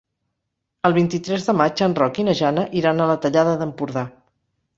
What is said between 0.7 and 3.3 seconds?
El vint-i-tres de maig en Roc i na Jana iran a la